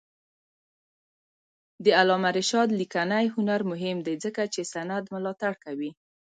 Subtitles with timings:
[1.83, 5.91] د علامه رشاد لیکنی هنر مهم دی ځکه چې سند ملاتړ کوي.